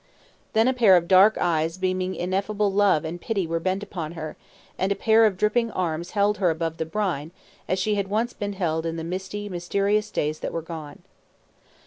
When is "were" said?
3.45-3.59, 10.53-10.63